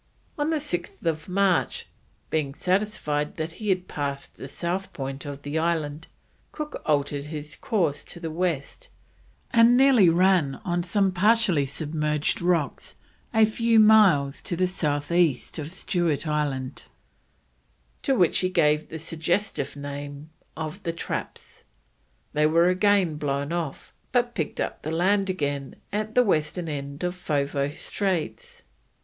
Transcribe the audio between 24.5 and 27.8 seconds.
up the land again at the western end of Foveaux